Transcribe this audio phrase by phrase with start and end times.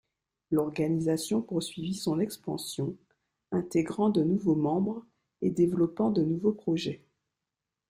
[0.49, 2.95] L'organisation poursuivit son expansion,
[3.51, 5.05] intégrant de nouveaux membres,
[5.43, 7.03] et développant de nouveaux projets.